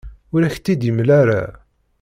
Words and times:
Ur 0.33 0.41
ak-tt-id-yemla 0.43 1.11
ara. 1.21 1.43